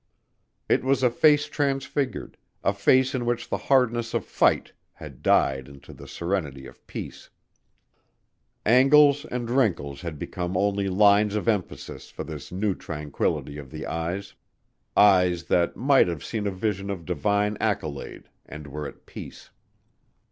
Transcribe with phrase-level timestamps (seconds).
[0.67, 5.67] It was a face transfigured; a face in which the hardness of fight had died
[5.67, 7.29] into the serenity of peace.
[8.65, 13.85] Angles and wrinkles had become only lines of emphasis for this new tranquillity of the
[13.85, 14.33] eyes;
[14.97, 19.51] eyes that might have seen a vision of divine accolade and were at peace.